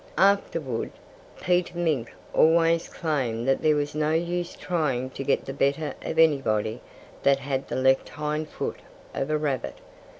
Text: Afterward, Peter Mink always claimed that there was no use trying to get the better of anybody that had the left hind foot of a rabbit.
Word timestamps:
Afterward, 0.17 0.89
Peter 1.41 1.77
Mink 1.77 2.11
always 2.33 2.89
claimed 2.89 3.47
that 3.47 3.61
there 3.61 3.75
was 3.75 3.93
no 3.93 4.13
use 4.13 4.55
trying 4.55 5.11
to 5.11 5.23
get 5.23 5.45
the 5.45 5.53
better 5.53 5.93
of 6.01 6.17
anybody 6.17 6.81
that 7.21 7.37
had 7.37 7.67
the 7.67 7.75
left 7.75 8.09
hind 8.09 8.49
foot 8.49 8.79
of 9.13 9.29
a 9.29 9.37
rabbit. 9.37 9.75